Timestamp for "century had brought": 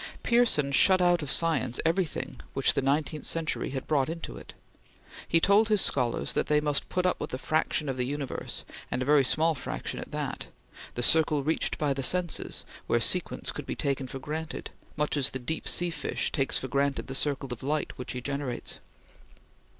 3.27-4.09